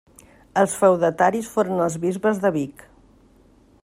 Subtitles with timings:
[0.61, 2.85] Els feudataris foren els bisbes de Vic.